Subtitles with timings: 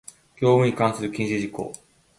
[0.35, 1.71] 業務に関する禁止事項